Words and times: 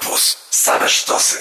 Campus. 0.00 0.36
Same 0.50 0.88
sztosy. 0.88 1.38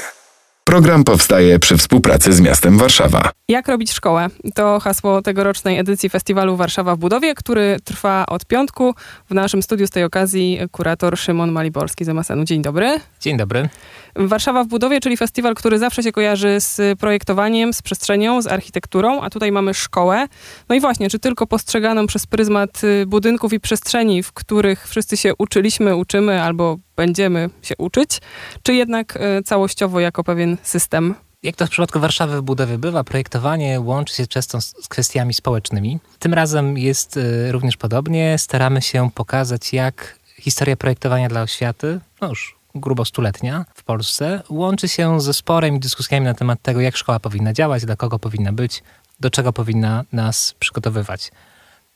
Program 0.63 1.03
powstaje 1.03 1.59
przy 1.59 1.77
współpracy 1.77 2.33
z 2.33 2.41
miastem 2.41 2.77
Warszawa. 2.77 3.31
Jak 3.47 3.67
robić 3.67 3.91
szkołę? 3.91 4.27
To 4.55 4.79
hasło 4.79 5.21
tegorocznej 5.21 5.79
edycji 5.79 6.09
festiwalu 6.09 6.55
Warszawa 6.55 6.95
w 6.95 6.99
budowie, 6.99 7.35
który 7.35 7.77
trwa 7.83 8.25
od 8.25 8.45
piątku. 8.45 8.95
W 9.29 9.33
naszym 9.33 9.63
studiu 9.63 9.87
z 9.87 9.89
tej 9.89 10.03
okazji 10.03 10.59
kurator 10.71 11.17
Szymon 11.17 11.51
Maliborski 11.51 12.05
z 12.05 12.09
MSN-u. 12.09 12.43
Dzień 12.43 12.61
dobry. 12.61 12.99
Dzień 13.19 13.37
dobry. 13.37 13.69
Warszawa 14.15 14.63
w 14.63 14.67
budowie, 14.67 14.99
czyli 14.99 15.17
festiwal, 15.17 15.55
który 15.55 15.79
zawsze 15.79 16.03
się 16.03 16.11
kojarzy 16.11 16.55
z 16.59 16.99
projektowaniem, 16.99 17.73
z 17.73 17.81
przestrzenią, 17.81 18.41
z 18.41 18.47
architekturą, 18.47 19.21
a 19.21 19.29
tutaj 19.29 19.51
mamy 19.51 19.73
szkołę. 19.73 20.27
No 20.69 20.75
i 20.75 20.79
właśnie, 20.79 21.09
czy 21.09 21.19
tylko 21.19 21.47
postrzeganą 21.47 22.07
przez 22.07 22.27
pryzmat 22.27 22.83
y, 22.83 23.05
budynków 23.05 23.53
i 23.53 23.59
przestrzeni, 23.59 24.23
w 24.23 24.33
których 24.33 24.87
wszyscy 24.87 25.17
się 25.17 25.33
uczyliśmy, 25.37 25.95
uczymy 25.95 26.41
albo 26.43 26.77
będziemy 26.99 27.49
się 27.61 27.75
uczyć, 27.77 28.21
czy 28.63 28.73
jednak 28.73 29.15
y, 29.15 29.43
całościowo 29.43 29.99
jako 29.99 30.23
pewien 30.23 30.57
system 30.63 31.15
jak 31.43 31.55
to 31.55 31.67
w 31.67 31.69
przypadku 31.69 31.99
Warszawy 31.99 32.37
w 32.37 32.41
budowie 32.41 32.77
bywa, 32.77 33.03
projektowanie 33.03 33.79
łączy 33.79 34.15
się 34.15 34.27
często 34.27 34.61
z 34.61 34.87
kwestiami 34.89 35.33
społecznymi. 35.33 35.99
Tym 36.19 36.33
razem 36.33 36.77
jest 36.77 37.17
y, 37.17 37.51
również 37.51 37.77
podobnie. 37.77 38.37
Staramy 38.37 38.81
się 38.81 39.09
pokazać, 39.15 39.73
jak 39.73 40.19
historia 40.41 40.75
projektowania 40.75 41.29
dla 41.29 41.41
oświaty, 41.41 41.99
no 42.21 42.29
już 42.29 42.55
grubo 42.75 43.05
stuletnia 43.05 43.65
w 43.75 43.83
Polsce, 43.83 44.41
łączy 44.49 44.87
się 44.87 45.21
ze 45.21 45.33
sporem 45.33 45.75
i 45.75 45.79
dyskusjami 45.79 46.25
na 46.25 46.33
temat 46.33 46.61
tego, 46.61 46.81
jak 46.81 46.97
szkoła 46.97 47.19
powinna 47.19 47.53
działać, 47.53 47.85
dla 47.85 47.95
kogo 47.95 48.19
powinna 48.19 48.53
być, 48.53 48.83
do 49.19 49.29
czego 49.29 49.53
powinna 49.53 50.03
nas 50.11 50.55
przygotowywać. 50.59 51.31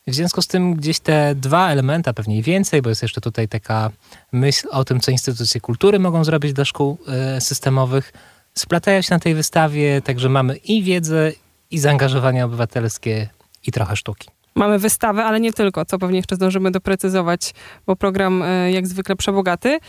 W 0.08 0.16
związku 0.16 0.42
z 0.42 0.48
tym 0.48 0.74
gdzieś 0.74 1.00
te 1.00 1.36
dwa 1.36 1.70
elementa, 1.72 2.14
pewnie 2.14 2.44
więcej, 2.44 2.82
bo 2.82 2.90
jest 2.90 3.02
jeszcze 3.02 3.22
tutaj 3.22 3.48
taka 3.48 3.92
myśl 4.32 4.68
o 4.72 4.86
tym, 4.86 5.00
co 5.00 5.12
instytucje 5.12 5.62
kultury 5.62 6.00
mogą 6.00 6.24
zrobić 6.24 6.54
dla 6.54 6.66
szkół 6.66 6.98
y, 7.38 7.42
systemowych, 7.42 8.14
splatają 8.54 9.02
się 9.02 9.16
na 9.16 9.20
tej 9.20 9.36
wystawie, 9.36 10.02
także 10.02 10.30
mamy 10.30 10.56
i 10.56 10.84
wiedzę, 10.84 11.32
i 11.72 11.80
zaangażowanie 11.80 12.46
obywatelskie, 12.46 13.30
i 13.68 13.72
trochę 13.72 13.96
sztuki. 13.96 14.28
Mamy 14.56 14.80
wystawę, 14.80 15.24
ale 15.26 15.40
nie 15.40 15.54
tylko, 15.54 15.86
co 15.86 16.00
pewnie 16.00 16.18
jeszcze 16.18 16.36
zdążymy 16.36 16.72
doprecyzować, 16.72 17.54
bo 17.86 17.96
program 17.96 18.44
e, 18.44 18.72
jak 18.72 18.88
zwykle 18.88 19.16
przebogaty. 19.16 19.80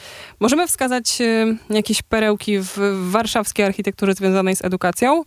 Możemy 0.41 0.67
wskazać 0.67 1.21
e, 1.21 1.47
jakieś 1.71 2.03
perełki 2.03 2.59
w 2.59 2.79
warszawskiej 3.11 3.67
architekturze 3.67 4.15
związanej 4.15 4.57
z 4.57 4.65
edukacją. 4.65 5.23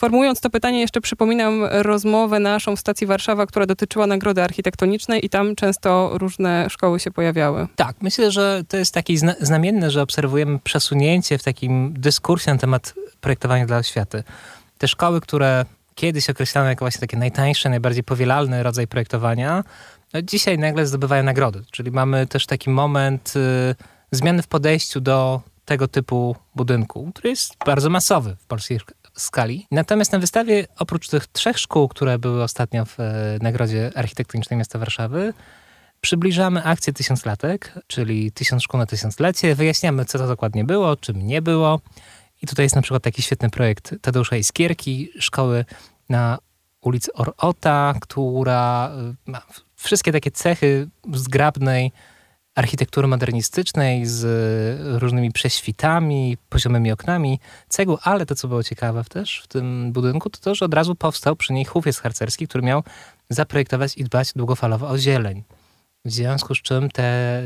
Formułując 0.00 0.40
to 0.40 0.50
pytanie, 0.50 0.80
jeszcze 0.80 1.00
przypominam 1.00 1.64
rozmowę 1.64 2.38
naszą 2.38 2.76
w 2.76 2.80
stacji 2.80 3.06
Warszawa, 3.06 3.46
która 3.46 3.66
dotyczyła 3.66 4.06
nagrody 4.06 4.42
architektonicznej 4.42 5.26
i 5.26 5.28
tam 5.28 5.56
często 5.56 6.10
różne 6.12 6.70
szkoły 6.70 7.00
się 7.00 7.10
pojawiały. 7.10 7.66
Tak, 7.76 7.96
myślę, 8.02 8.30
że 8.30 8.62
to 8.68 8.76
jest 8.76 8.94
takie 8.94 9.14
znamienne, 9.40 9.90
że 9.90 10.02
obserwujemy 10.02 10.58
przesunięcie 10.58 11.38
w 11.38 11.42
takim 11.42 11.92
dyskursie 11.92 12.52
na 12.52 12.58
temat 12.58 12.94
projektowania 13.20 13.66
dla 13.66 13.76
oświaty. 13.76 14.22
Te 14.78 14.88
szkoły, 14.88 15.20
które 15.20 15.64
kiedyś 15.94 16.30
określano 16.30 16.68
jako 16.68 16.84
właśnie 16.84 17.00
takie 17.00 17.16
najtańsze, 17.16 17.70
najbardziej 17.70 18.04
powielalny 18.04 18.62
rodzaj 18.62 18.86
projektowania, 18.86 19.64
no 20.14 20.22
dzisiaj 20.22 20.58
nagle 20.58 20.86
zdobywają 20.86 21.22
nagrody. 21.22 21.62
Czyli 21.70 21.90
mamy 21.90 22.26
też 22.26 22.46
taki 22.46 22.70
moment 22.70 23.32
y, 23.36 23.74
zmiany 24.12 24.42
w 24.42 24.46
podejściu 24.46 25.00
do 25.00 25.40
tego 25.64 25.88
typu 25.88 26.36
budynku, 26.54 27.10
który 27.14 27.28
jest 27.28 27.56
bardzo 27.66 27.90
masowy 27.90 28.36
w 28.40 28.46
polskiej 28.46 28.80
skali. 29.20 29.66
Natomiast 29.70 30.12
na 30.12 30.18
wystawie, 30.18 30.66
oprócz 30.78 31.08
tych 31.08 31.26
trzech 31.26 31.58
szkół, 31.58 31.88
które 31.88 32.18
były 32.18 32.42
ostatnio 32.42 32.84
w 32.84 33.00
e, 33.00 33.38
Nagrodzie 33.42 33.90
Architektonicznej 33.94 34.58
Miasta 34.58 34.78
Warszawy, 34.78 35.32
przybliżamy 36.00 36.64
akcję 36.64 36.92
Tysiąclatek, 36.92 37.74
czyli 37.86 38.32
Tysiąc 38.32 38.62
Szkół 38.62 38.78
na 38.78 38.86
Tysiąclecie. 38.86 39.54
Wyjaśniamy, 39.54 40.04
co 40.04 40.18
to 40.18 40.26
dokładnie 40.26 40.64
było, 40.64 40.96
czym 40.96 41.26
nie 41.26 41.42
było. 41.42 41.80
I 42.42 42.46
tutaj 42.46 42.64
jest 42.64 42.76
na 42.76 42.82
przykład 42.82 43.02
taki 43.02 43.22
świetny 43.22 43.50
projekt 43.50 43.94
Tadeusza 44.02 44.36
Iskierki, 44.36 45.10
szkoły 45.18 45.64
na 46.08 46.38
ulicy 46.80 47.12
Orota, 47.12 47.94
która 48.00 48.90
y, 49.26 49.30
ma 49.30 49.42
wszystkie 49.76 50.12
takie 50.12 50.30
cechy 50.30 50.88
zgrabnej 51.12 51.92
architektury 52.60 53.08
modernistycznej 53.08 54.06
z 54.06 54.22
różnymi 55.02 55.32
prześwitami, 55.32 56.36
poziomymi 56.48 56.92
oknami, 56.92 57.40
cegł, 57.68 57.98
ale 58.02 58.26
to, 58.26 58.34
co 58.34 58.48
było 58.48 58.62
ciekawe 58.62 59.04
też 59.04 59.40
w 59.44 59.46
tym 59.46 59.92
budynku, 59.92 60.30
to 60.30 60.40
to, 60.40 60.54
że 60.54 60.64
od 60.64 60.74
razu 60.74 60.94
powstał 60.94 61.36
przy 61.36 61.52
niej 61.52 61.64
chówiec 61.64 61.98
harcerski, 61.98 62.48
który 62.48 62.64
miał 62.64 62.82
zaprojektować 63.30 63.96
i 63.96 64.04
dbać 64.04 64.32
długofalowo 64.36 64.88
o 64.88 64.98
zieleń. 64.98 65.42
W 66.04 66.10
związku 66.10 66.54
z 66.54 66.62
czym 66.62 66.90
te 66.90 67.42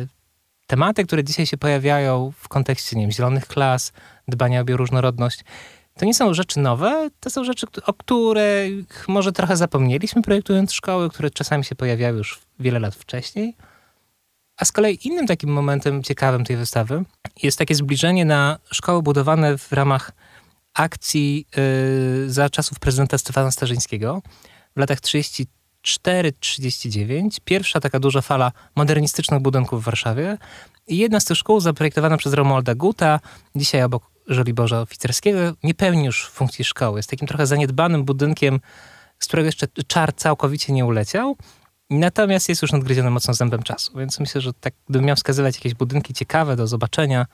tematy, 0.66 1.04
które 1.04 1.24
dzisiaj 1.24 1.46
się 1.46 1.56
pojawiają 1.56 2.32
w 2.38 2.48
kontekście 2.48 2.96
nie 2.96 3.02
wiem, 3.02 3.12
zielonych 3.12 3.46
klas, 3.46 3.92
dbania 4.28 4.60
o 4.60 4.64
bioróżnorodność, 4.64 5.44
to 5.98 6.04
nie 6.04 6.14
są 6.14 6.34
rzeczy 6.34 6.60
nowe, 6.60 7.10
to 7.20 7.30
są 7.30 7.44
rzeczy, 7.44 7.66
o 7.86 7.92
których 7.92 9.08
może 9.08 9.32
trochę 9.32 9.56
zapomnieliśmy 9.56 10.22
projektując 10.22 10.72
szkoły, 10.72 11.10
które 11.10 11.30
czasami 11.30 11.64
się 11.64 11.74
pojawiały 11.74 12.18
już 12.18 12.40
wiele 12.60 12.78
lat 12.78 12.94
wcześniej. 12.94 13.56
A 14.56 14.64
z 14.64 14.72
kolei 14.72 14.98
innym 15.04 15.26
takim 15.26 15.50
momentem 15.50 16.02
ciekawym 16.02 16.44
tej 16.44 16.56
wystawy 16.56 17.04
jest 17.42 17.58
takie 17.58 17.74
zbliżenie 17.74 18.24
na 18.24 18.58
szkoły 18.70 19.02
budowane 19.02 19.58
w 19.58 19.72
ramach 19.72 20.12
akcji 20.74 21.46
yy, 21.56 22.30
za 22.30 22.50
czasów 22.50 22.78
prezydenta 22.78 23.18
Stefana 23.18 23.50
Starzyńskiego 23.50 24.22
w 24.76 24.80
latach 24.80 25.00
34-39. 25.00 27.28
Pierwsza 27.44 27.80
taka 27.80 28.00
duża 28.00 28.20
fala 28.20 28.52
modernistycznych 28.76 29.40
budynków 29.40 29.82
w 29.82 29.84
Warszawie. 29.84 30.38
I 30.86 30.96
jedna 30.96 31.20
z 31.20 31.24
tych 31.24 31.36
szkół 31.36 31.60
zaprojektowana 31.60 32.16
przez 32.16 32.32
Romualda 32.32 32.74
Guta, 32.74 33.20
dzisiaj 33.56 33.82
obok 33.82 34.10
Żoliborza 34.26 34.80
Oficerskiego, 34.80 35.38
nie 35.62 35.74
pełni 35.74 36.04
już 36.04 36.26
funkcji 36.26 36.64
szkoły. 36.64 36.98
Jest 36.98 37.10
takim 37.10 37.28
trochę 37.28 37.46
zaniedbanym 37.46 38.04
budynkiem, 38.04 38.60
z 39.18 39.26
którego 39.26 39.46
jeszcze 39.46 39.66
czar 39.86 40.14
całkowicie 40.14 40.72
nie 40.72 40.84
uleciał. 40.84 41.36
Natomiast 41.90 42.48
jest 42.48 42.62
już 42.62 42.72
nadgryziony 42.72 43.10
mocno 43.10 43.34
zębem 43.34 43.62
czasu, 43.62 43.98
więc 43.98 44.20
myślę, 44.20 44.40
że 44.40 44.52
tak 44.52 44.74
gdybym 44.88 45.06
miał 45.06 45.16
wskazywać 45.16 45.54
jakieś 45.56 45.74
budynki 45.74 46.14
ciekawe 46.14 46.56
do 46.56 46.66
zobaczenia, 46.66 47.26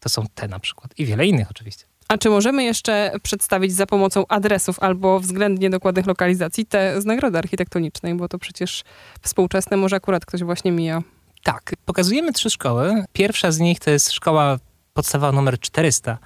to 0.00 0.08
są 0.08 0.24
te 0.34 0.48
na 0.48 0.58
przykład 0.58 0.98
i 0.98 1.06
wiele 1.06 1.26
innych 1.26 1.50
oczywiście. 1.50 1.84
A 2.08 2.18
czy 2.18 2.30
możemy 2.30 2.64
jeszcze 2.64 3.12
przedstawić 3.22 3.72
za 3.72 3.86
pomocą 3.86 4.26
adresów 4.28 4.80
albo 4.80 5.20
względnie 5.20 5.70
dokładnych 5.70 6.06
lokalizacji 6.06 6.66
te 6.66 7.00
z 7.00 7.04
nagrody 7.04 7.38
architektonicznej, 7.38 8.14
bo 8.14 8.28
to 8.28 8.38
przecież 8.38 8.84
współczesne 9.22 9.76
może 9.76 9.96
akurat 9.96 10.26
ktoś 10.26 10.42
właśnie 10.42 10.72
mija. 10.72 11.02
Tak, 11.42 11.72
pokazujemy 11.84 12.32
trzy 12.32 12.50
szkoły. 12.50 13.04
Pierwsza 13.12 13.52
z 13.52 13.58
nich 13.58 13.80
to 13.80 13.90
jest 13.90 14.12
szkoła 14.12 14.58
podstawowa 14.94 15.32
numer 15.32 15.60
400 15.60 16.12
e, 16.12 16.18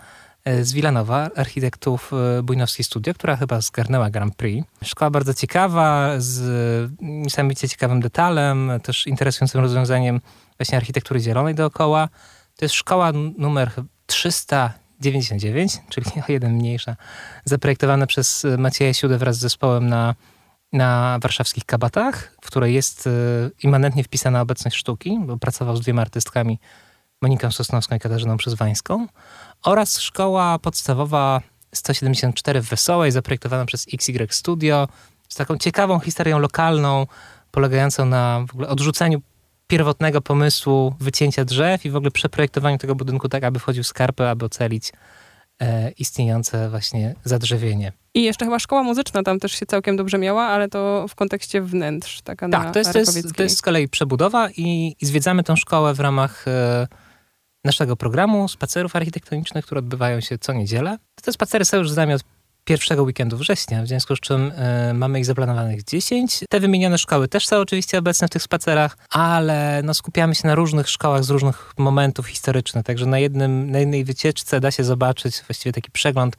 z 0.63 0.73
Wilanowa, 0.73 1.31
architektów 1.37 2.13
e, 2.39 2.43
Bujnowskiej 2.43 2.85
Studio, 2.85 3.15
która 3.15 3.37
chyba 3.37 3.61
zgarnęła 3.61 4.11
Grand 4.11 4.37
Prix. 4.37 4.69
Szkoła 4.85 5.11
bardzo 5.11 5.35
ciekawa, 5.35 6.11
z 6.19 6.91
niesamowicie 7.01 7.69
ciekawym 7.69 8.01
detalem, 8.01 8.71
też 8.83 9.07
interesującym 9.07 9.61
rozwiązaniem 9.61 10.21
właśnie 10.59 10.79
architektury 10.79 11.21
zielonej 11.21 11.55
dookoła. 11.55 12.09
To 12.57 12.65
jest 12.65 12.75
szkoła 12.75 13.13
numer 13.39 13.71
399, 14.07 15.73
czyli 15.89 16.07
o 16.29 16.33
jeden 16.33 16.55
mniejsza, 16.55 16.97
zaprojektowana 17.45 18.07
przez 18.07 18.47
Macieja 18.59 18.95
Siudę 18.95 19.19
wraz 19.19 19.37
z 19.37 19.41
zespołem 19.41 19.89
na, 19.89 20.15
na 20.73 21.19
warszawskich 21.23 21.65
kabatach, 21.65 22.37
w 22.43 22.47
której 22.47 22.75
jest 22.75 23.07
e, 23.07 23.11
immanentnie 23.63 24.05
wpisana 24.05 24.41
obecność 24.41 24.77
sztuki, 24.77 25.21
bo 25.27 25.39
pracował 25.39 25.77
z 25.77 25.81
dwiema 25.81 26.03
artystkami 26.03 26.59
Moniką 27.23 27.51
Sosnowską 27.51 27.97
i 27.97 27.99
Katarzyną 27.99 28.37
Przyzwańską 28.37 29.07
oraz 29.65 30.01
szkoła 30.01 30.59
podstawowa 30.59 31.41
174 31.75 32.61
w 32.61 32.69
Wesołej, 32.69 33.13
zaprojektowana 33.13 33.67
przez 33.67 33.87
XY 33.93 34.27
Studio, 34.31 34.89
z 35.29 35.35
taką 35.35 35.59
ciekawą 35.59 35.99
historią 35.99 36.39
lokalną, 36.39 37.07
polegającą 37.51 38.07
na 38.07 38.45
w 38.49 38.53
ogóle 38.55 38.69
odrzuceniu 38.69 39.23
pierwotnego 39.67 40.21
pomysłu 40.21 40.95
wycięcia 41.01 41.45
drzew 41.45 41.85
i 41.85 41.91
w 41.91 41.97
ogóle 41.97 42.11
przeprojektowaniu 42.11 42.79
tego 42.79 42.95
budynku 42.95 43.29
tak, 43.29 43.45
aby 43.45 43.59
wchodził 43.59 43.85
skarpę, 43.85 44.31
aby 44.31 44.45
ocalić 44.45 44.93
e, 45.61 45.91
istniejące 45.91 46.71
właśnie 46.71 47.15
zadrzewienie. 47.25 47.93
I 48.15 48.23
jeszcze 48.23 48.45
chyba 48.45 48.59
szkoła 48.59 48.83
muzyczna 48.83 49.23
tam 49.23 49.41
też 49.41 49.53
się 49.53 49.67
całkiem 49.67 49.97
dobrze 49.97 50.19
miała, 50.19 50.43
ale 50.43 50.69
to 50.69 51.07
w 51.09 51.15
kontekście 51.15 51.63
wnętrz. 51.63 52.23
Taka 52.23 52.49
tak, 52.49 52.73
to 52.73 52.79
jest, 52.79 52.93
to, 52.93 52.99
jest, 52.99 53.37
to 53.37 53.43
jest 53.43 53.59
z 53.59 53.63
kolei 53.63 53.89
przebudowa 53.89 54.51
i, 54.51 54.97
i 55.01 55.07
zwiedzamy 55.07 55.43
tę 55.43 55.57
szkołę 55.57 55.95
w 55.95 56.01
ramach 56.01 56.49
e, 56.49 56.87
naszego 57.67 57.97
programu 57.97 58.49
spacerów 58.49 58.97
architektonicznych, 58.97 59.67
które 59.67 59.79
odbywają 59.79 60.21
się 60.21 60.39
co 60.39 60.53
niedzielę. 60.53 60.99
Te 61.23 61.33
spacery 61.33 61.65
są 61.65 61.77
już 61.77 61.91
z 61.91 61.97
nami 61.97 62.13
od 62.13 62.23
pierwszego 62.65 63.03
weekendu 63.03 63.37
września, 63.37 63.83
w 63.83 63.87
związku 63.87 64.17
z 64.17 64.21
czym 64.21 64.53
y, 64.91 64.95
mamy 64.95 65.19
ich 65.19 65.27
zaplanowanych 65.27 65.85
10. 65.85 66.41
Te 66.51 66.61
wymienione 66.61 66.99
szkoły 66.99 67.29
też 67.29 67.47
są 67.47 67.57
oczywiście 67.57 67.99
obecne 67.99 68.27
w 68.27 68.31
tych 68.31 68.43
spacerach, 68.43 68.97
ale 69.11 69.81
no, 69.85 69.95
skupiamy 69.95 70.35
się 70.35 70.49
na 70.49 70.55
różnych 70.55 70.89
szkołach 70.89 71.25
z 71.25 71.31
różnych 71.31 71.73
momentów 71.79 72.27
historycznych, 72.27 72.85
także 72.85 73.07
na, 73.07 73.19
jednym, 73.19 73.71
na 73.71 73.79
jednej 73.79 74.05
wycieczce 74.05 74.61
da 74.61 74.71
się 74.71 74.85
zobaczyć 74.85 75.43
właściwie 75.47 75.73
taki 75.73 75.91
przegląd 75.91 76.37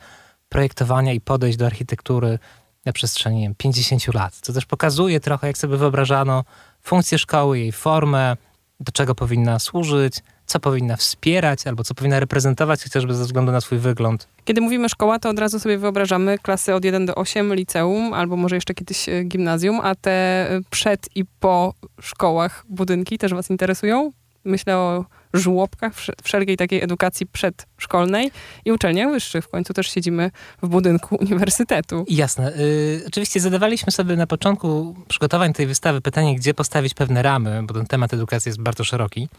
projektowania 0.49 1.13
i 1.13 1.21
podejść 1.21 1.57
do 1.57 1.65
architektury 1.65 2.39
na 2.85 2.93
przestrzeni 2.93 3.41
wiem, 3.41 3.55
50 3.55 4.13
lat. 4.13 4.39
Co 4.41 4.53
też 4.53 4.65
pokazuje 4.65 5.19
trochę, 5.19 5.47
jak 5.47 5.57
sobie 5.57 5.77
wyobrażano 5.77 6.43
funkcję 6.83 7.19
szkoły, 7.19 7.59
jej 7.59 7.71
formę, 7.71 8.37
do 8.79 8.91
czego 8.91 9.15
powinna 9.15 9.59
służyć, 9.59 10.23
co 10.47 10.59
powinna 10.59 10.95
wspierać 10.95 11.67
albo 11.67 11.83
co 11.83 11.93
powinna 11.93 12.19
reprezentować 12.19 12.83
chociażby 12.83 13.15
ze 13.15 13.23
względu 13.23 13.51
na 13.51 13.61
swój 13.61 13.77
wygląd. 13.77 14.27
Kiedy 14.45 14.61
mówimy 14.61 14.89
szkoła, 14.89 15.19
to 15.19 15.29
od 15.29 15.39
razu 15.39 15.59
sobie 15.59 15.77
wyobrażamy 15.77 16.37
klasy 16.37 16.73
od 16.73 16.85
1 16.85 17.05
do 17.05 17.15
8, 17.15 17.55
liceum 17.55 18.13
albo 18.13 18.37
może 18.37 18.55
jeszcze 18.55 18.73
kiedyś 18.73 19.09
e, 19.09 19.23
gimnazjum, 19.23 19.79
a 19.83 19.95
te 19.95 20.11
e, 20.11 20.61
przed 20.69 21.09
i 21.15 21.25
po 21.39 21.73
szkołach 22.01 22.65
budynki 22.69 23.17
też 23.17 23.33
Was 23.33 23.49
interesują? 23.49 24.11
Myślę 24.43 24.77
o 24.77 25.05
żłobkach, 25.33 25.93
wszelkiej 26.23 26.57
takiej 26.57 26.83
edukacji 26.83 27.25
przedszkolnej 27.25 28.31
i 28.65 28.71
uczelniach 28.71 29.11
wyższych. 29.11 29.45
W 29.45 29.49
końcu 29.49 29.73
też 29.73 29.91
siedzimy 29.91 30.31
w 30.63 30.67
budynku 30.67 31.15
uniwersytetu. 31.21 32.05
Jasne. 32.09 32.53
Y, 32.57 33.03
oczywiście 33.07 33.39
zadawaliśmy 33.39 33.91
sobie 33.91 34.15
na 34.15 34.27
początku 34.27 34.95
przygotowań 35.07 35.53
tej 35.53 35.67
wystawy 35.67 36.01
pytanie, 36.01 36.35
gdzie 36.35 36.53
postawić 36.53 36.93
pewne 36.93 37.21
ramy, 37.21 37.63
bo 37.63 37.73
ten 37.73 37.85
temat 37.85 38.13
edukacji 38.13 38.49
jest 38.49 38.61
bardzo 38.61 38.83
szeroki, 38.83 39.29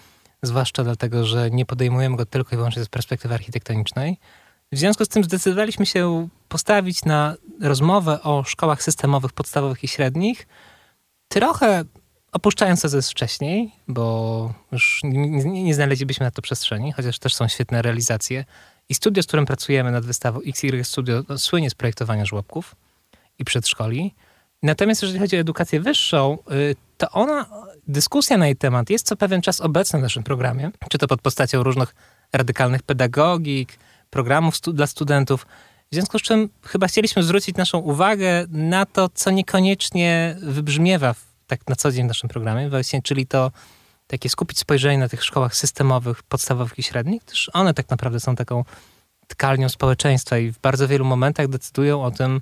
zwłaszcza 0.42 0.84
dlatego, 0.84 1.26
że 1.26 1.50
nie 1.50 1.66
podejmujemy 1.66 2.16
go 2.16 2.26
tylko 2.26 2.54
i 2.54 2.56
wyłącznie 2.56 2.84
z 2.84 2.88
perspektywy 2.88 3.34
architektonicznej. 3.34 4.18
W 4.72 4.78
związku 4.78 5.04
z 5.04 5.08
tym 5.08 5.24
zdecydowaliśmy 5.24 5.86
się 5.86 6.28
postawić 6.48 7.04
na 7.04 7.34
rozmowę 7.60 8.22
o 8.22 8.44
szkołach 8.44 8.82
systemowych, 8.82 9.32
podstawowych 9.32 9.84
i 9.84 9.88
średnich, 9.88 10.46
trochę 11.28 11.84
opuszczając 12.32 12.82
to, 12.82 12.96
jest 12.96 13.10
wcześniej, 13.10 13.72
bo 13.88 14.54
już 14.72 15.00
nie, 15.04 15.44
nie, 15.44 15.74
znaleźlibyśmy 15.74 16.24
na 16.24 16.30
to 16.30 16.42
przestrzeni, 16.42 16.92
chociaż 16.92 17.18
też 17.18 17.34
są 17.34 17.48
świetne 17.48 17.82
realizacje. 17.82 18.44
I 18.88 18.94
studio, 18.94 19.22
z 19.22 19.26
którym 19.26 19.46
pracujemy 19.46 19.90
nad 19.90 20.04
wystawą 20.04 20.40
XY 20.46 20.84
Studio, 20.84 21.22
no, 21.28 21.38
słynie 21.38 21.70
z 21.70 21.74
projektowania 21.74 22.24
żłobków 22.24 22.76
i 23.38 23.44
przedszkoli. 23.44 24.14
Natomiast 24.62 25.02
jeżeli 25.02 25.20
chodzi 25.20 25.36
o 25.36 25.40
edukację 25.40 25.80
wyższą, 25.80 26.38
y, 26.52 26.76
to 26.96 27.10
ona, 27.10 27.46
dyskusja 27.88 28.36
na 28.36 28.46
jej 28.46 28.56
temat 28.56 28.90
jest 28.90 29.06
co 29.06 29.16
pewien 29.16 29.42
czas 29.42 29.60
obecna 29.60 29.98
w 29.98 30.02
naszym 30.02 30.22
programie, 30.22 30.70
czy 30.88 30.98
to 30.98 31.06
pod 31.08 31.20
postacią 31.20 31.62
różnych 31.62 31.94
radykalnych 32.32 32.82
pedagogik, 32.82 33.78
programów 34.10 34.56
stu 34.56 34.72
dla 34.72 34.86
studentów. 34.86 35.46
W 35.90 35.94
związku 35.94 36.18
z 36.18 36.22
czym 36.22 36.48
chyba 36.62 36.88
chcieliśmy 36.88 37.22
zwrócić 37.22 37.56
naszą 37.56 37.78
uwagę 37.78 38.46
na 38.48 38.86
to, 38.86 39.08
co 39.14 39.30
niekoniecznie 39.30 40.36
wybrzmiewa 40.40 41.12
w 41.12 41.28
tak 41.46 41.60
na 41.68 41.76
co 41.76 41.92
dzień 41.92 42.04
w 42.04 42.08
naszym 42.08 42.28
programie, 42.28 42.70
właśnie, 42.70 43.02
czyli 43.02 43.26
to 43.26 43.50
takie 44.06 44.28
skupić 44.28 44.58
spojrzenie 44.58 44.98
na 44.98 45.08
tych 45.08 45.24
szkołach 45.24 45.56
systemowych, 45.56 46.22
podstawowych 46.22 46.78
i 46.78 46.82
średnich, 46.82 47.22
gdyż 47.26 47.50
one 47.52 47.74
tak 47.74 47.90
naprawdę 47.90 48.20
są 48.20 48.36
taką 48.36 48.64
tkalnią 49.28 49.68
społeczeństwa 49.68 50.38
i 50.38 50.50
w 50.50 50.58
bardzo 50.58 50.88
wielu 50.88 51.04
momentach 51.04 51.48
decydują 51.48 52.04
o 52.04 52.10
tym, 52.10 52.40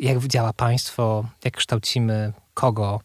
jak 0.00 0.18
działa 0.18 0.52
państwo, 0.52 1.24
jak 1.44 1.56
kształcimy 1.56 2.32
kogo 2.54 3.00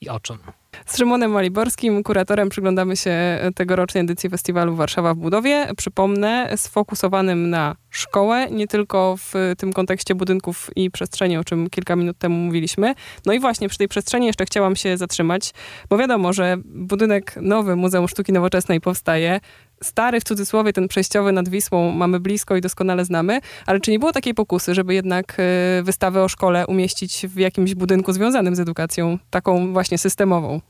i 0.00 0.08
o 0.08 0.20
czym. 0.20 0.38
Z 0.86 0.98
Szymonem 0.98 1.30
Maliborskim, 1.30 2.02
kuratorem, 2.02 2.48
przyglądamy 2.48 2.96
się 2.96 3.38
tegorocznej 3.54 4.02
edycji 4.02 4.30
festiwalu 4.30 4.76
Warszawa 4.76 5.14
w 5.14 5.16
budowie. 5.16 5.68
Przypomnę, 5.76 6.52
sfokusowanym 6.56 7.50
na 7.50 7.76
szkołę, 7.90 8.50
nie 8.50 8.66
tylko 8.66 9.16
w 9.18 9.32
tym 9.58 9.72
kontekście 9.72 10.14
budynków 10.14 10.70
i 10.76 10.90
przestrzeni, 10.90 11.36
o 11.36 11.44
czym 11.44 11.70
kilka 11.70 11.96
minut 11.96 12.18
temu 12.18 12.36
mówiliśmy. 12.36 12.94
No 13.26 13.32
i 13.32 13.40
właśnie 13.40 13.68
przy 13.68 13.78
tej 13.78 13.88
przestrzeni 13.88 14.26
jeszcze 14.26 14.44
chciałam 14.44 14.76
się 14.76 14.96
zatrzymać, 14.96 15.50
bo 15.90 15.98
wiadomo, 15.98 16.32
że 16.32 16.56
budynek 16.64 17.34
nowy 17.40 17.76
Muzeum 17.76 18.08
Sztuki 18.08 18.32
Nowoczesnej 18.32 18.80
powstaje 18.80 19.40
stary 19.82 20.20
w 20.20 20.24
cudzysłowie, 20.24 20.72
ten 20.72 20.88
przejściowy 20.88 21.32
nad 21.32 21.48
Wisłą 21.48 21.92
mamy 21.92 22.20
blisko 22.20 22.56
i 22.56 22.60
doskonale 22.60 23.04
znamy, 23.04 23.40
ale 23.66 23.80
czy 23.80 23.90
nie 23.90 23.98
było 23.98 24.12
takiej 24.12 24.34
pokusy, 24.34 24.74
żeby 24.74 24.94
jednak 24.94 25.36
e, 25.38 25.82
wystawę 25.82 26.22
o 26.22 26.28
szkole 26.28 26.66
umieścić 26.66 27.26
w 27.26 27.36
jakimś 27.36 27.74
budynku 27.74 28.12
związanym 28.12 28.56
z 28.56 28.60
edukacją, 28.60 29.18
taką 29.30 29.72
właśnie 29.72 29.98
systemową? 29.98 30.60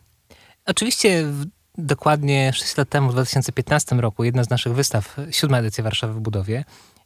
Oczywiście 0.67 1.27
dokładnie 1.79 2.53
6 2.53 2.77
lat 2.77 2.89
temu, 2.89 3.09
w 3.09 3.13
2015 3.13 3.97
roku, 3.97 4.25
jedna 4.25 4.45
z 4.45 4.51
naszych 4.51 4.75
wystaw, 4.75 5.17
siódma 5.31 5.59
edycja 5.59 5.85
Warszawy 5.85 6.15
w 6.15 6.21
budowie, 6.21 6.65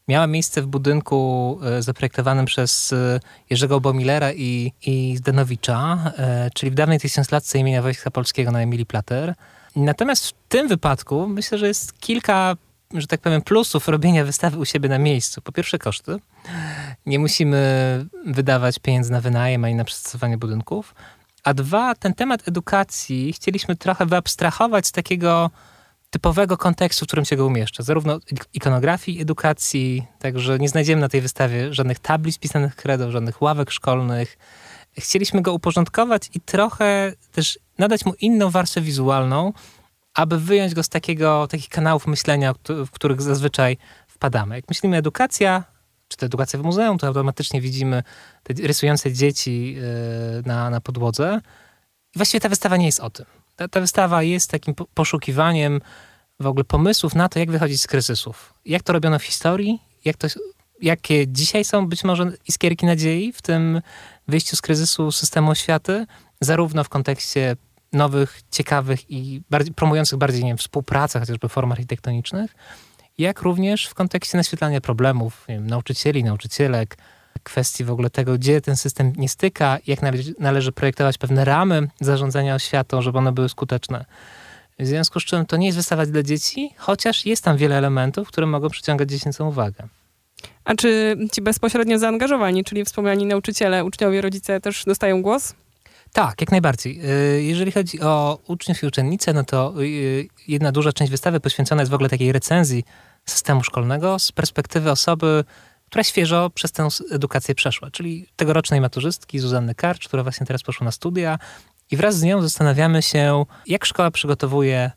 miała 0.08 0.26
miejsce 0.26 0.62
w 0.62 0.66
budynku 0.66 1.58
e, 1.62 1.82
zaprojektowanym 1.82 2.46
przez 2.46 2.92
e, 2.92 3.20
Jerzego 3.50 3.80
Bomilera 3.80 4.32
i, 4.32 4.72
i 4.86 5.16
Zdanowicza, 5.16 6.12
czyli 6.54 6.70
w 6.70 6.74
dawnej 6.74 7.00
tysiąclatce 7.00 7.58
imienia 7.58 7.82
Wojska 7.82 8.10
Polskiego 8.10 8.50
na 8.50 8.60
Emilii 8.60 8.86
Plater. 8.86 9.34
Natomiast 9.76 10.26
w 10.26 10.32
tym 10.48 10.68
wypadku 10.68 11.28
myślę, 11.28 11.58
że 11.58 11.68
jest 11.68 12.00
kilka, 12.00 12.56
że 12.94 13.06
tak 13.06 13.20
powiem, 13.20 13.42
plusów 13.42 13.88
robienia 13.88 14.24
wystawy 14.24 14.58
u 14.58 14.64
siebie 14.64 14.88
na 14.88 14.98
miejscu. 14.98 15.42
Po 15.42 15.52
pierwsze 15.52 15.78
koszty. 15.78 16.16
Nie 17.06 17.18
musimy 17.18 18.06
wydawać 18.26 18.78
pieniędzy 18.78 19.12
na 19.12 19.20
wynajem 19.20 19.64
ani 19.64 19.74
na 19.74 19.84
przystosowanie 19.84 20.38
budynków. 20.38 20.94
A 21.44 21.54
dwa, 21.54 21.94
ten 21.94 22.14
temat 22.14 22.48
edukacji 22.48 23.32
chcieliśmy 23.32 23.76
trochę 23.76 24.06
wyabstrahować 24.06 24.86
z 24.86 24.92
takiego 24.92 25.50
typowego 26.10 26.56
kontekstu, 26.56 27.04
w 27.04 27.08
którym 27.08 27.24
się 27.24 27.36
go 27.36 27.46
umieszcza. 27.46 27.82
Zarówno 27.82 28.18
ikonografii, 28.54 29.20
edukacji, 29.20 30.06
także 30.18 30.58
nie 30.58 30.68
znajdziemy 30.68 31.00
na 31.00 31.08
tej 31.08 31.20
wystawie 31.20 31.74
żadnych 31.74 31.98
tablic 31.98 32.38
pisanych 32.38 32.76
kredą, 32.76 33.10
żadnych 33.10 33.42
ławek 33.42 33.70
szkolnych. 33.70 34.38
Chcieliśmy 34.98 35.42
go 35.42 35.52
uporządkować 35.52 36.30
i 36.34 36.40
trochę 36.40 37.12
też 37.32 37.58
nadać 37.78 38.04
mu 38.04 38.14
inną 38.14 38.50
warstwę 38.50 38.80
wizualną, 38.80 39.52
aby 40.14 40.38
wyjąć 40.40 40.74
go 40.74 40.82
z 40.82 40.88
takiego, 40.88 41.46
takich 41.46 41.68
kanałów 41.68 42.06
myślenia, 42.06 42.54
w 42.68 42.90
których 42.90 43.22
zazwyczaj 43.22 43.76
wpadamy. 44.08 44.56
Jak 44.56 44.68
myślimy 44.68 44.96
edukacja, 44.96 45.64
czy 46.08 46.16
to 46.16 46.26
edukacja 46.26 46.58
w 46.58 46.62
muzeum, 46.62 46.98
to 46.98 47.06
automatycznie 47.06 47.60
widzimy 47.60 48.02
te 48.42 48.54
rysujące 48.66 49.12
dzieci 49.12 49.76
e, 49.78 50.48
na, 50.48 50.70
na 50.70 50.80
podłodze. 50.80 51.40
I 52.14 52.18
właściwie 52.18 52.40
ta 52.40 52.48
wystawa 52.48 52.76
nie 52.76 52.86
jest 52.86 53.00
o 53.00 53.10
tym. 53.10 53.26
Ta, 53.56 53.68
ta 53.68 53.80
wystawa 53.80 54.22
jest 54.22 54.50
takim 54.50 54.74
poszukiwaniem 54.94 55.80
w 56.40 56.46
ogóle 56.46 56.64
pomysłów 56.64 57.14
na 57.14 57.28
to, 57.28 57.38
jak 57.38 57.50
wychodzić 57.50 57.80
z 57.80 57.86
kryzysów. 57.86 58.54
Jak 58.64 58.82
to 58.82 58.92
robiono 58.92 59.18
w 59.18 59.22
historii, 59.22 59.82
jak 60.04 60.16
to, 60.16 60.28
jakie 60.82 61.28
dzisiaj 61.28 61.64
są 61.64 61.88
być 61.88 62.04
może 62.04 62.32
iskierki 62.48 62.86
nadziei 62.86 63.32
w 63.32 63.42
tym 63.42 63.80
wyjściu 64.28 64.56
z 64.56 64.60
kryzysu 64.60 65.12
systemu 65.12 65.50
oświaty, 65.50 66.06
zarówno 66.40 66.84
w 66.84 66.88
kontekście 66.88 67.56
nowych, 67.92 68.40
ciekawych 68.50 69.10
i 69.10 69.42
bardziej, 69.50 69.74
promujących 69.74 70.18
bardziej 70.18 70.44
nie 70.44 70.50
wiem, 70.50 70.58
współpracę, 70.58 71.20
chociażby 71.20 71.48
form 71.48 71.72
architektonicznych, 71.72 72.54
jak 73.18 73.40
również 73.40 73.86
w 73.86 73.94
kontekście 73.94 74.38
naświetlania 74.38 74.80
problemów 74.80 75.44
wiem, 75.48 75.66
nauczycieli, 75.66 76.24
nauczycielek, 76.24 76.96
kwestii 77.42 77.84
w 77.84 77.90
ogóle 77.90 78.10
tego, 78.10 78.34
gdzie 78.34 78.60
ten 78.60 78.76
system 78.76 79.12
nie 79.16 79.28
styka, 79.28 79.78
jak 79.86 80.02
należy, 80.02 80.34
należy 80.38 80.72
projektować 80.72 81.18
pewne 81.18 81.44
ramy 81.44 81.88
zarządzania 82.00 82.54
oświatą, 82.54 83.02
żeby 83.02 83.18
one 83.18 83.32
były 83.32 83.48
skuteczne. 83.48 84.04
W 84.78 84.86
związku 84.86 85.20
z 85.20 85.24
czym 85.24 85.46
to 85.46 85.56
nie 85.56 85.66
jest 85.66 85.78
wystawa 85.78 86.06
dla 86.06 86.22
dzieci, 86.22 86.70
chociaż 86.76 87.26
jest 87.26 87.44
tam 87.44 87.56
wiele 87.56 87.78
elementów, 87.78 88.28
które 88.28 88.46
mogą 88.46 88.68
przyciągać 88.70 89.10
dziecięcą 89.10 89.48
uwagę. 89.48 89.88
A 90.64 90.74
czy 90.74 91.16
ci 91.32 91.42
bezpośrednio 91.42 91.98
zaangażowani, 91.98 92.64
czyli 92.64 92.84
wspomniani 92.84 93.26
nauczyciele, 93.26 93.84
uczniowie, 93.84 94.20
rodzice 94.20 94.60
też 94.60 94.84
dostają 94.84 95.22
głos? 95.22 95.54
Tak, 96.12 96.40
jak 96.40 96.50
najbardziej. 96.50 97.00
Y, 97.36 97.42
jeżeli 97.42 97.72
chodzi 97.72 98.00
o 98.00 98.38
uczniów 98.46 98.82
i 98.82 98.86
uczennice, 98.86 99.32
no 99.32 99.44
to 99.44 99.82
y, 99.82 100.28
jedna 100.48 100.72
duża 100.72 100.92
część 100.92 101.10
wystawy 101.10 101.40
poświęcona 101.40 101.82
jest 101.82 101.90
w 101.90 101.94
ogóle 101.94 102.08
takiej 102.08 102.32
recenzji 102.32 102.84
systemu 103.26 103.62
szkolnego 103.62 104.18
z 104.18 104.32
perspektywy 104.32 104.90
osoby, 104.90 105.44
która 105.86 106.04
świeżo 106.04 106.50
przez 106.50 106.72
tę 106.72 106.88
edukację 107.10 107.54
przeszła, 107.54 107.90
czyli 107.90 108.26
tegorocznej 108.36 108.80
maturzystki 108.80 109.38
Zuzanny 109.38 109.74
Karcz, 109.74 110.08
która 110.08 110.22
właśnie 110.22 110.46
teraz 110.46 110.62
poszła 110.62 110.84
na 110.84 110.90
studia 110.90 111.38
i 111.90 111.96
wraz 111.96 112.18
z 112.18 112.22
nią 112.22 112.42
zastanawiamy 112.42 113.02
się, 113.02 113.44
jak 113.66 113.84
szkoła 113.84 114.10
przygotowuje 114.10 114.90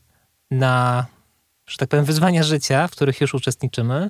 na, 0.51 1.05
że 1.67 1.77
tak 1.77 1.89
powiem, 1.89 2.05
wyzwania 2.05 2.43
życia, 2.43 2.87
w 2.87 2.91
których 2.91 3.21
już 3.21 3.33
uczestniczymy, 3.33 4.09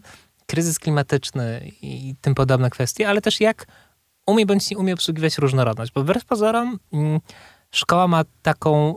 kryzys 0.49 0.79
klimatyczny 0.79 1.71
i 1.81 2.15
tym 2.21 2.35
podobne 2.35 2.69
kwestie, 2.69 3.09
ale 3.09 3.21
też 3.21 3.41
jak 3.41 3.67
umie 4.25 4.45
bądź 4.45 4.69
nie 4.71 4.77
umie 4.77 4.93
obsługiwać 4.93 5.37
różnorodność, 5.37 5.91
bo 5.91 6.01
wbrew 6.01 6.25
pozorom 6.25 6.79
mm, 6.93 7.19
szkoła 7.71 8.07
ma 8.07 8.23
taką, 8.41 8.95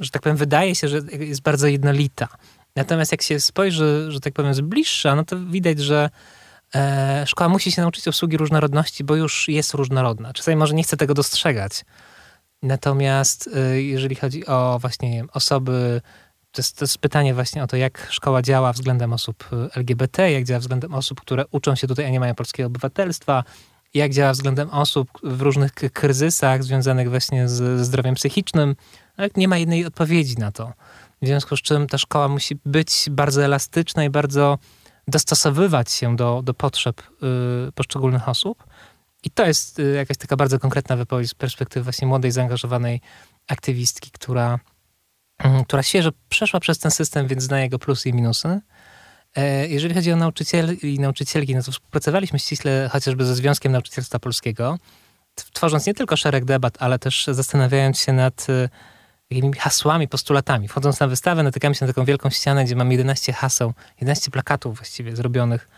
że 0.00 0.10
tak 0.10 0.22
powiem, 0.22 0.36
wydaje 0.36 0.74
się, 0.74 0.88
że 0.88 0.98
jest 1.18 1.42
bardzo 1.42 1.66
jednolita. 1.66 2.28
Natomiast 2.76 3.12
jak 3.12 3.22
się 3.22 3.40
spojrzy, 3.40 4.06
że 4.08 4.20
tak 4.20 4.32
powiem, 4.32 4.54
z 4.54 4.60
bliższa, 4.60 5.14
no 5.14 5.24
to 5.24 5.40
widać, 5.40 5.78
że 5.78 6.10
e, 6.74 7.24
szkoła 7.26 7.48
musi 7.48 7.72
się 7.72 7.82
nauczyć 7.82 8.08
obsługi 8.08 8.36
różnorodności, 8.36 9.04
bo 9.04 9.16
już 9.16 9.48
jest 9.48 9.74
różnorodna. 9.74 10.32
Czasami 10.32 10.56
może 10.56 10.74
nie 10.74 10.82
chce 10.82 10.96
tego 10.96 11.14
dostrzegać. 11.14 11.84
Natomiast 12.62 13.50
e, 13.54 13.82
jeżeli 13.82 14.14
chodzi 14.14 14.46
o 14.46 14.78
właśnie 14.80 15.10
wiem, 15.10 15.28
osoby, 15.32 16.00
to 16.56 16.60
jest, 16.60 16.76
to 16.78 16.84
jest 16.84 16.98
pytanie 16.98 17.34
właśnie 17.34 17.62
o 17.62 17.66
to, 17.66 17.76
jak 17.76 18.06
szkoła 18.10 18.42
działa 18.42 18.72
względem 18.72 19.12
osób 19.12 19.48
LGBT, 19.74 20.32
jak 20.32 20.44
działa 20.44 20.60
względem 20.60 20.94
osób, 20.94 21.20
które 21.20 21.44
uczą 21.50 21.74
się 21.74 21.86
tutaj, 21.86 22.04
a 22.04 22.08
nie 22.08 22.20
mają 22.20 22.34
polskiego 22.34 22.66
obywatelstwa, 22.66 23.44
jak 23.94 24.12
działa 24.12 24.32
względem 24.32 24.70
osób 24.70 25.08
w 25.22 25.42
różnych 25.42 25.72
kryzysach 25.74 26.64
związanych 26.64 27.10
właśnie 27.10 27.48
z 27.48 27.86
zdrowiem 27.86 28.14
psychicznym. 28.14 28.76
Nie 29.36 29.48
ma 29.48 29.58
jednej 29.58 29.86
odpowiedzi 29.86 30.36
na 30.38 30.52
to. 30.52 30.72
W 31.22 31.26
związku 31.26 31.56
z 31.56 31.62
czym 31.62 31.86
ta 31.86 31.98
szkoła 31.98 32.28
musi 32.28 32.58
być 32.66 33.06
bardzo 33.10 33.44
elastyczna 33.44 34.04
i 34.04 34.10
bardzo 34.10 34.58
dostosowywać 35.08 35.92
się 35.92 36.16
do, 36.16 36.42
do 36.44 36.54
potrzeb 36.54 37.02
y, 37.68 37.72
poszczególnych 37.72 38.28
osób. 38.28 38.64
I 39.24 39.30
to 39.30 39.46
jest 39.46 39.78
y, 39.78 39.94
jakaś 39.94 40.16
taka 40.16 40.36
bardzo 40.36 40.58
konkretna 40.58 40.96
wypowiedź 40.96 41.30
z 41.30 41.34
perspektywy 41.34 41.84
właśnie 41.84 42.08
młodej, 42.08 42.30
zaangażowanej 42.30 43.00
aktywistki, 43.48 44.10
która 44.10 44.58
która 45.66 45.82
świeżo 45.82 46.10
przeszła 46.28 46.60
przez 46.60 46.78
ten 46.78 46.90
system, 46.90 47.26
więc 47.26 47.42
zna 47.42 47.60
jego 47.60 47.78
plusy 47.78 48.08
i 48.08 48.12
minusy. 48.12 48.60
E, 49.36 49.68
jeżeli 49.68 49.94
chodzi 49.94 50.12
o 50.12 50.16
nauczycieli 50.16 50.94
i 50.94 51.00
nauczycielki, 51.00 51.54
no 51.54 51.62
to 51.62 51.72
współpracowaliśmy 51.72 52.38
ściśle 52.38 52.88
chociażby 52.92 53.24
ze 53.24 53.34
Związkiem 53.34 53.72
Nauczycielstwa 53.72 54.18
Polskiego, 54.18 54.78
tworząc 55.52 55.86
nie 55.86 55.94
tylko 55.94 56.16
szereg 56.16 56.44
debat, 56.44 56.76
ale 56.80 56.98
też 56.98 57.26
zastanawiając 57.26 58.00
się 58.00 58.12
nad 58.12 58.46
e, 58.50 58.68
takimi 59.28 59.52
hasłami, 59.52 60.08
postulatami. 60.08 60.68
Wchodząc 60.68 61.00
na 61.00 61.08
wystawę, 61.08 61.42
natykamy 61.42 61.74
się 61.74 61.86
na 61.86 61.92
taką 61.92 62.04
wielką 62.04 62.30
ścianę, 62.30 62.64
gdzie 62.64 62.76
mam 62.76 62.92
11 62.92 63.32
haseł, 63.32 63.72
11 64.00 64.30
plakatów 64.30 64.76
właściwie 64.76 65.16
zrobionych 65.16 65.68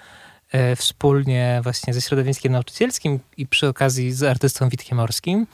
e, 0.50 0.76
wspólnie 0.76 1.60
właśnie 1.62 1.94
ze 1.94 2.00
środowiskiem 2.00 2.52
nauczycielskim 2.52 3.18
i 3.36 3.46
przy 3.46 3.68
okazji 3.68 4.12
z 4.12 4.22
artystą 4.22 4.68
Witkiem 4.68 4.98
Morskim, 4.98 5.46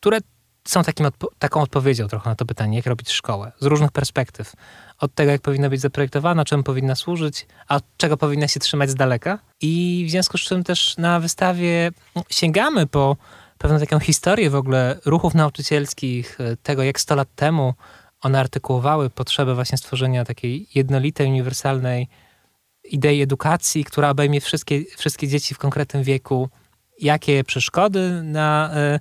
które 0.00 0.18
są 0.64 0.82
takim 0.82 1.06
odpo 1.06 1.28
taką 1.38 1.60
odpowiedzią 1.60 2.08
trochę 2.08 2.30
na 2.30 2.36
to 2.36 2.44
pytanie, 2.44 2.76
jak 2.76 2.86
robić 2.86 3.10
szkołę, 3.10 3.52
z 3.60 3.66
różnych 3.66 3.92
perspektyw. 3.92 4.52
Od 4.98 5.14
tego, 5.14 5.30
jak 5.30 5.40
powinna 5.40 5.68
być 5.68 5.80
zaprojektowana, 5.80 6.44
czemu 6.44 6.62
powinna 6.62 6.94
służyć, 6.94 7.46
a 7.68 7.76
od 7.76 7.84
czego 7.96 8.16
powinna 8.16 8.48
się 8.48 8.60
trzymać 8.60 8.90
z 8.90 8.94
daleka. 8.94 9.38
I 9.60 10.04
w 10.08 10.10
związku 10.10 10.38
z 10.38 10.40
czym 10.40 10.64
też 10.64 10.96
na 10.96 11.20
wystawie 11.20 11.90
no, 12.16 12.24
sięgamy 12.30 12.86
po 12.86 13.16
pewną 13.58 13.78
taką 13.78 13.98
historię 13.98 14.50
w 14.50 14.54
ogóle 14.54 14.98
ruchów 15.04 15.34
nauczycielskich, 15.34 16.40
e, 16.40 16.56
tego 16.56 16.82
jak 16.82 17.00
100 17.00 17.14
lat 17.14 17.28
temu 17.36 17.74
one 18.20 18.40
artykułowały 18.40 19.10
potrzebę 19.10 19.54
właśnie 19.54 19.78
stworzenia 19.78 20.24
takiej 20.24 20.66
jednolitej, 20.74 21.26
uniwersalnej 21.26 22.08
idei 22.84 23.22
edukacji, 23.22 23.84
która 23.84 24.10
obejmie 24.10 24.40
wszystkie, 24.40 24.84
wszystkie 24.96 25.28
dzieci 25.28 25.54
w 25.54 25.58
konkretnym 25.58 26.02
wieku, 26.02 26.48
jakie 27.00 27.44
przeszkody 27.44 28.22
na, 28.22 28.70
e, 28.74 29.00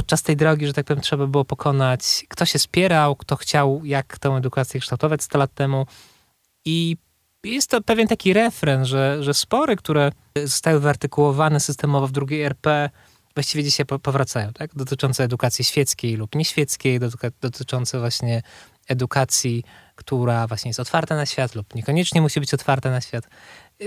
podczas 0.00 0.22
tej 0.22 0.36
drogi, 0.36 0.66
że 0.66 0.72
tak 0.72 0.86
powiem, 0.86 1.02
trzeba 1.02 1.26
było 1.26 1.44
pokonać, 1.44 2.24
kto 2.28 2.46
się 2.46 2.58
spierał, 2.58 3.16
kto 3.16 3.36
chciał, 3.36 3.80
jak 3.84 4.18
tę 4.18 4.28
edukację 4.28 4.80
kształtować 4.80 5.22
100 5.22 5.38
lat 5.38 5.54
temu. 5.54 5.86
I 6.64 6.96
jest 7.44 7.70
to 7.70 7.80
pewien 7.80 8.08
taki 8.08 8.32
refren, 8.32 8.84
że, 8.84 9.22
że 9.22 9.34
spory, 9.34 9.76
które 9.76 10.12
zostały 10.44 10.80
wyartykułowane 10.80 11.60
systemowo 11.60 12.06
w 12.06 12.12
drugiej 12.12 12.42
RP, 12.42 12.90
właściwie 13.34 13.64
dzisiaj 13.64 13.86
powracają, 13.86 14.52
tak? 14.52 14.74
Dotyczące 14.74 15.24
edukacji 15.24 15.64
świeckiej 15.64 16.16
lub 16.16 16.34
nieświeckiej, 16.34 17.00
dotyczące 17.40 17.98
właśnie 18.00 18.42
edukacji, 18.90 19.64
która 19.94 20.46
właśnie 20.46 20.68
jest 20.68 20.80
otwarta 20.80 21.16
na 21.16 21.26
świat 21.26 21.54
lub 21.54 21.74
niekoniecznie 21.74 22.20
musi 22.20 22.40
być 22.40 22.54
otwarta 22.54 22.90
na 22.90 23.00
świat. 23.00 23.28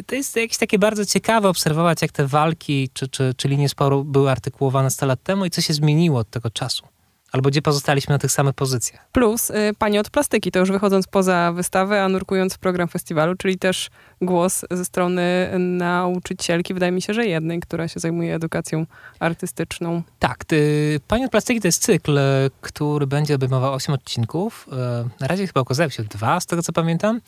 To 0.06 0.16
jest 0.16 0.36
jakieś 0.36 0.58
takie 0.58 0.80
bardzo 0.80 1.06
ciekawe 1.06 1.50
obserwować, 1.50 2.02
jak 2.02 2.12
te 2.12 2.28
walki 2.28 2.90
czy, 2.94 3.08
czy, 3.08 3.34
czy 3.38 3.48
linie 3.48 3.70
sporu 3.70 4.04
były 4.04 4.32
artykułowane 4.32 4.90
100 4.90 5.06
lat 5.06 5.24
temu 5.24 5.46
i 5.46 5.50
co 5.50 5.62
się 5.62 5.74
zmieniło 5.74 6.20
od 6.20 6.30
tego 6.30 6.50
czasu 6.50 6.93
albo 7.34 7.50
gdzie 7.50 7.62
pozostaliśmy 7.62 8.14
na 8.14 8.20
tych 8.20 8.32
samych 8.32 8.54
pozycjach. 8.54 9.08
Plus 9.12 9.50
y, 9.50 9.54
pani 9.78 10.00
od 10.00 10.10
plastyki, 10.10 10.52
to 10.52 10.60
już 10.60 10.72
wychodząc 10.72 11.08
poza 11.08 11.52
wystawę, 11.52 12.04
a 12.04 12.10
nurkując 12.10 12.54
w 12.54 12.58
program 12.58 12.88
festiwalu, 12.88 13.36
czyli 13.36 13.58
też 13.58 13.90
głos 14.22 14.66
ze 14.72 14.86
strony 14.86 15.50
nauczycielki, 15.60 16.74
wydaje 16.74 16.92
mi 16.92 17.02
się, 17.02 17.14
że 17.14 17.26
jednej, 17.26 17.60
która 17.60 17.88
się 17.88 18.00
zajmuje 18.00 18.36
edukacją 18.36 18.86
artystyczną. 19.20 20.04
Tak, 20.20 20.46
ty, 20.46 21.00
pani 21.08 21.26
od 21.26 21.32
plastyki 21.32 21.62
to 21.62 21.68
jest 21.68 21.84
cykl, 21.84 22.20
który 22.62 23.08
będzie 23.08 23.36
obejmował 23.36 23.74
8 23.74 23.96
odcinków. 23.96 24.68
E, 24.72 25.10
na 25.20 25.28
razie 25.28 25.48
chyba 25.48 25.62
okazały 25.62 25.92
się 25.92 26.04
dwa, 26.04 26.40
z 26.40 26.46
tego 26.46 26.64
co 26.64 26.74
pamiętam. 26.74 27.22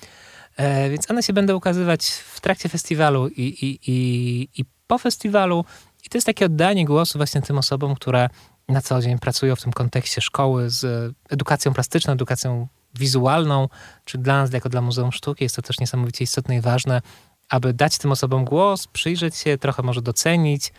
E, 0.58 0.90
więc 0.90 1.12
one 1.12 1.24
się 1.24 1.34
będą 1.34 1.56
ukazywać 1.56 2.06
w 2.10 2.42
trakcie 2.42 2.70
festiwalu 2.70 3.28
i, 3.28 3.42
i, 3.42 3.80
i, 3.92 4.50
i 4.58 4.66
po 4.88 4.98
festiwalu. 4.98 5.66
I 6.06 6.10
to 6.10 6.18
jest 6.18 6.26
takie 6.26 6.46
oddanie 6.46 6.86
głosu 6.86 7.20
właśnie 7.20 7.42
tym 7.42 7.58
osobom, 7.58 7.96
które 7.96 8.30
na 8.70 8.82
co 8.82 9.02
dzień 9.02 9.20
pracują 9.20 9.56
w 9.56 9.62
tym 9.62 9.74
kontekście 9.74 10.22
szkoły 10.22 10.70
z 10.70 11.14
edukacją 11.30 11.74
plastyczną, 11.74 12.14
edukacją 12.14 12.68
wizualną, 13.00 13.70
czy 14.06 14.18
dla 14.18 14.38
nas, 14.38 14.54
jako 14.54 14.70
dla 14.70 14.82
Muzeum 14.82 15.12
Sztuki, 15.12 15.44
jest 15.44 15.56
to 15.56 15.62
też 15.62 15.80
niesamowicie 15.80 16.24
istotne 16.24 16.56
i 16.56 16.62
ważne, 16.62 17.02
aby 17.50 17.74
dać 17.74 17.98
tym 17.98 18.12
osobom 18.12 18.46
głos, 18.46 18.88
przyjrzeć 18.88 19.36
się, 19.36 19.58
trochę 19.58 19.84
może 19.84 20.02
docenić, 20.02 20.74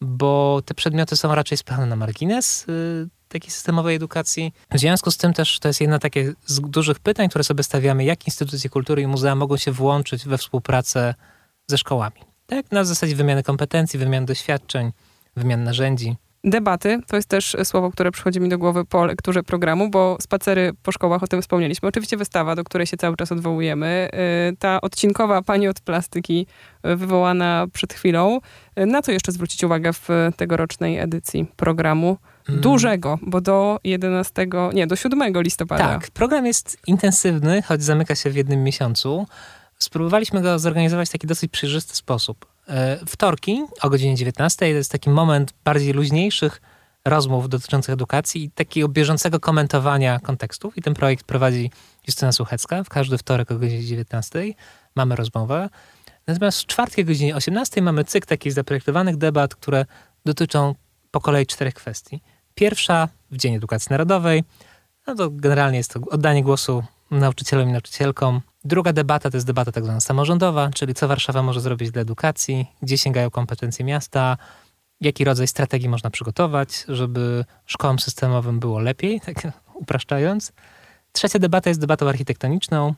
bo 0.00 0.62
te 0.64 0.74
przedmioty 0.74 1.16
są 1.16 1.34
raczej 1.34 1.58
spychane 1.58 1.86
na 1.86 1.96
margines 1.96 2.68
y, 2.68 3.08
takiej 3.28 3.50
systemowej 3.50 3.96
edukacji. 3.96 4.54
W 4.70 4.78
związku 4.78 5.10
z 5.10 5.16
tym 5.16 5.32
też 5.32 5.58
to 5.58 5.68
jest 5.68 5.80
jedna 5.80 5.98
takie 5.98 6.32
z 6.46 6.60
dużych 6.60 6.98
pytań, 6.98 7.28
które 7.28 7.44
sobie 7.44 7.62
stawiamy, 7.62 8.04
jak 8.04 8.26
instytucje 8.26 8.70
kultury 8.70 9.02
i 9.02 9.06
muzea 9.06 9.34
mogą 9.34 9.56
się 9.56 9.72
włączyć 9.72 10.24
we 10.24 10.38
współpracę 10.38 11.14
ze 11.66 11.78
szkołami. 11.78 12.20
Tak, 12.46 12.72
na 12.72 12.84
zasadzie 12.84 13.16
wymiany 13.16 13.42
kompetencji, 13.42 13.98
wymiany 13.98 14.26
doświadczeń, 14.26 14.92
wymian 15.36 15.64
narzędzi. 15.64 16.16
Debaty 16.44 17.00
to 17.06 17.16
jest 17.16 17.28
też 17.28 17.56
słowo, 17.64 17.90
które 17.90 18.10
przychodzi 18.10 18.40
mi 18.40 18.48
do 18.48 18.58
głowy 18.58 18.84
po 18.84 19.06
lekturze 19.06 19.42
programu, 19.42 19.90
bo 19.90 20.16
spacery 20.20 20.72
po 20.82 20.92
szkołach, 20.92 21.22
o 21.22 21.26
tym 21.26 21.42
wspomnieliśmy. 21.42 21.88
Oczywiście 21.88 22.16
wystawa, 22.16 22.56
do 22.56 22.64
której 22.64 22.86
się 22.86 22.96
cały 22.96 23.16
czas 23.16 23.32
odwołujemy. 23.32 24.08
Y, 24.52 24.56
ta 24.56 24.80
odcinkowa 24.80 25.42
pani 25.42 25.68
od 25.68 25.80
plastyki, 25.80 26.46
y, 26.86 26.96
wywołana 26.96 27.66
przed 27.72 27.92
chwilą. 27.92 28.40
Y, 28.80 28.86
na 28.86 29.02
co 29.02 29.12
jeszcze 29.12 29.32
zwrócić 29.32 29.64
uwagę 29.64 29.92
w 29.92 30.08
tegorocznej 30.36 30.98
edycji 30.98 31.46
programu? 31.56 32.16
Hmm. 32.46 32.62
Dużego, 32.62 33.18
bo 33.22 33.40
do 33.40 33.80
11, 33.84 34.46
nie, 34.74 34.86
do 34.86 34.96
7 34.96 35.42
listopada. 35.42 35.84
Tak, 35.84 36.10
program 36.10 36.46
jest 36.46 36.78
intensywny, 36.86 37.62
choć 37.62 37.82
zamyka 37.82 38.14
się 38.14 38.30
w 38.30 38.36
jednym 38.36 38.64
miesiącu. 38.64 39.26
Spróbowaliśmy 39.78 40.42
go 40.42 40.58
zorganizować 40.58 41.08
w 41.08 41.12
taki 41.12 41.26
dosyć 41.26 41.52
przejrzysty 41.52 41.96
sposób. 41.96 42.51
E, 42.68 42.98
wtorki 43.06 43.64
o 43.82 43.90
godzinie 43.90 44.14
19 44.14 44.58
to 44.58 44.64
jest 44.64 44.92
taki 44.92 45.10
moment 45.10 45.54
bardziej 45.64 45.92
luźniejszych 45.92 46.60
rozmów 47.04 47.48
dotyczących 47.48 47.92
edukacji 47.92 48.44
i 48.44 48.50
takiego 48.50 48.88
bieżącego 48.88 49.40
komentowania 49.40 50.20
kontekstów. 50.20 50.78
I 50.78 50.82
ten 50.82 50.94
projekt 50.94 51.26
prowadzi 51.26 51.70
Justyna 52.06 52.32
Suchecka. 52.32 52.84
W 52.84 52.88
każdy 52.88 53.18
wtorek 53.18 53.50
o 53.50 53.58
godzinie 53.58 53.84
19 53.84 54.44
mamy 54.94 55.16
rozmowę. 55.16 55.68
Natomiast 56.26 56.60
w 56.60 56.66
czwartki 56.66 57.02
o 57.02 57.04
godzinie 57.04 57.36
18 57.36 57.82
mamy 57.82 58.04
cykl 58.04 58.26
takich 58.26 58.52
zaprojektowanych 58.52 59.16
debat, 59.16 59.54
które 59.54 59.86
dotyczą 60.24 60.74
po 61.10 61.20
kolei 61.20 61.46
czterech 61.46 61.74
kwestii. 61.74 62.20
Pierwsza 62.54 63.08
w 63.30 63.36
Dzień 63.36 63.54
Edukacji 63.54 63.88
Narodowej, 63.90 64.44
no 65.06 65.14
to 65.14 65.30
generalnie 65.30 65.78
jest 65.78 65.92
to 65.92 66.00
oddanie 66.10 66.42
głosu 66.42 66.84
nauczycielom 67.10 67.68
i 67.68 67.72
nauczycielkom. 67.72 68.40
Druga 68.64 68.92
debata 68.92 69.30
to 69.30 69.36
jest 69.36 69.46
debata 69.46 69.72
tak 69.72 69.84
zwana 69.84 70.00
samorządowa, 70.00 70.70
czyli 70.74 70.94
co 70.94 71.08
Warszawa 71.08 71.42
może 71.42 71.60
zrobić 71.60 71.90
dla 71.90 72.02
edukacji, 72.02 72.66
gdzie 72.82 72.98
sięgają 72.98 73.30
kompetencje 73.30 73.84
miasta, 73.84 74.36
jaki 75.00 75.24
rodzaj 75.24 75.48
strategii 75.48 75.88
można 75.88 76.10
przygotować, 76.10 76.84
żeby 76.88 77.44
szkołom 77.66 77.98
systemowym 77.98 78.60
było 78.60 78.78
lepiej, 78.78 79.20
tak 79.20 79.48
upraszczając. 79.82 80.52
Trzecia 81.12 81.38
debata 81.38 81.70
jest 81.70 81.80
debatą 81.80 82.08
architektoniczną. 82.08 82.94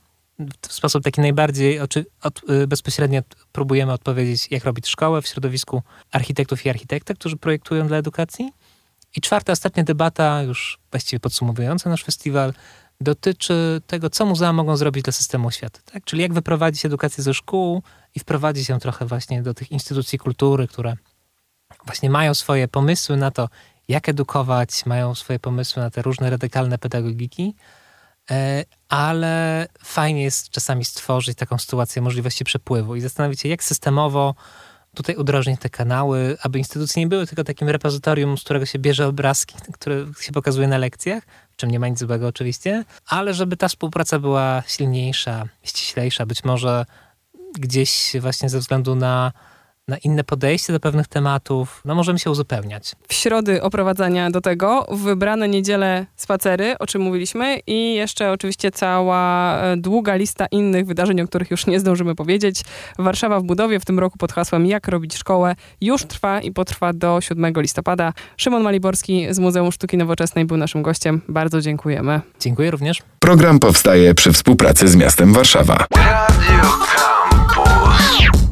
W 0.68 0.72
sposób 0.72 1.04
taki 1.04 1.20
najbardziej 1.20 1.80
oczy, 1.80 2.06
od, 2.22 2.50
y, 2.50 2.66
bezpośrednio 2.66 3.20
próbujemy 3.52 3.92
odpowiedzieć, 3.92 4.48
jak 4.50 4.64
robić 4.64 4.88
szkołę 4.88 5.22
w 5.22 5.26
środowisku 5.26 5.82
architektów 6.12 6.66
i 6.66 6.68
architektek, 6.68 7.18
którzy 7.18 7.36
projektują 7.36 7.86
dla 7.86 7.96
edukacji. 7.96 8.52
I 9.16 9.20
czwarta, 9.20 9.52
ostatnia 9.52 9.84
debata, 9.84 10.42
już 10.42 10.78
właściwie 10.90 11.20
podsumowująca 11.20 11.90
nasz 11.90 12.04
festiwal, 12.04 12.52
dotyczy 13.00 13.80
tego, 13.86 14.10
co 14.10 14.26
muzea 14.26 14.52
mogą 14.52 14.76
zrobić 14.76 15.04
dla 15.04 15.12
systemu 15.12 15.48
oświaty. 15.48 15.80
Tak? 15.92 16.04
Czyli 16.04 16.22
jak 16.22 16.32
wyprowadzić 16.32 16.86
edukację 16.86 17.24
ze 17.24 17.34
szkół 17.34 17.82
i 18.14 18.20
wprowadzić 18.20 18.68
ją 18.68 18.78
trochę 18.78 19.06
właśnie 19.06 19.42
do 19.42 19.54
tych 19.54 19.72
instytucji 19.72 20.18
kultury, 20.18 20.68
które 20.68 20.96
właśnie 21.86 22.10
mają 22.10 22.34
swoje 22.34 22.68
pomysły 22.68 23.16
na 23.16 23.30
to, 23.30 23.48
jak 23.88 24.08
edukować, 24.08 24.86
mają 24.86 25.14
swoje 25.14 25.38
pomysły 25.38 25.82
na 25.82 25.90
te 25.90 26.02
różne 26.02 26.30
radykalne 26.30 26.78
pedagogiki, 26.78 27.54
e, 28.30 28.64
ale 28.88 29.66
fajnie 29.84 30.22
jest 30.22 30.50
czasami 30.50 30.84
stworzyć 30.84 31.38
taką 31.38 31.58
sytuację 31.58 32.02
możliwości 32.02 32.44
przepływu 32.44 32.96
i 32.96 33.00
zastanowić 33.00 33.40
się, 33.40 33.48
jak 33.48 33.64
systemowo 33.64 34.34
tutaj 34.94 35.16
udrożnić 35.16 35.60
te 35.60 35.70
kanały, 35.70 36.36
aby 36.42 36.58
instytucje 36.58 37.02
nie 37.02 37.08
były 37.08 37.26
tylko 37.26 37.44
takim 37.44 37.68
repozytorium, 37.68 38.38
z 38.38 38.44
którego 38.44 38.66
się 38.66 38.78
bierze 38.78 39.06
obrazki, 39.06 39.56
które 39.72 40.06
się 40.20 40.32
pokazuje 40.32 40.68
na 40.68 40.78
lekcjach, 40.78 41.22
czym 41.56 41.70
nie 41.70 41.80
ma 41.80 41.88
nic 41.88 41.98
złego 41.98 42.26
oczywiście, 42.26 42.84
ale 43.06 43.34
żeby 43.34 43.56
ta 43.56 43.68
współpraca 43.68 44.18
była 44.18 44.62
silniejsza, 44.66 45.44
ściślejsza, 45.62 46.26
być 46.26 46.44
może 46.44 46.86
gdzieś 47.58 48.12
właśnie 48.20 48.48
ze 48.48 48.58
względu 48.58 48.94
na 48.94 49.32
na 49.88 49.96
inne 49.98 50.24
podejście 50.24 50.72
do 50.72 50.80
pewnych 50.80 51.08
tematów, 51.08 51.82
no 51.84 51.94
możemy 51.94 52.18
się 52.18 52.30
uzupełniać. 52.30 52.92
W 53.08 53.14
środy 53.14 53.62
oprowadzania 53.62 54.30
do 54.30 54.40
tego, 54.40 54.86
w 54.90 54.98
wybrane 54.98 55.48
niedzielę 55.48 56.06
spacery, 56.16 56.78
o 56.78 56.86
czym 56.86 57.02
mówiliśmy 57.02 57.58
i 57.66 57.94
jeszcze 57.94 58.32
oczywiście 58.32 58.70
cała 58.70 59.54
e, 59.58 59.76
długa 59.76 60.14
lista 60.14 60.46
innych 60.46 60.86
wydarzeń, 60.86 61.20
o 61.20 61.26
których 61.26 61.50
już 61.50 61.66
nie 61.66 61.80
zdążymy 61.80 62.14
powiedzieć. 62.14 62.62
Warszawa 62.98 63.40
w 63.40 63.42
budowie 63.42 63.80
w 63.80 63.84
tym 63.84 63.98
roku 63.98 64.18
pod 64.18 64.32
hasłem 64.32 64.66
Jak 64.66 64.88
robić 64.88 65.16
szkołę 65.16 65.54
już 65.80 66.04
trwa 66.04 66.40
i 66.40 66.52
potrwa 66.52 66.92
do 66.92 67.20
7 67.20 67.52
listopada. 67.56 68.12
Szymon 68.36 68.62
Maliborski 68.62 69.26
z 69.30 69.38
Muzeum 69.38 69.72
Sztuki 69.72 69.96
Nowoczesnej 69.96 70.44
był 70.44 70.56
naszym 70.56 70.82
gościem. 70.82 71.20
Bardzo 71.28 71.60
dziękujemy. 71.60 72.20
Dziękuję 72.40 72.70
również. 72.70 73.02
Program 73.18 73.58
powstaje 73.58 74.14
przy 74.14 74.32
współpracy 74.32 74.88
z 74.88 74.96
miastem 74.96 75.32
Warszawa. 75.32 75.86
Radio 75.96 76.70
Campus. 76.94 78.43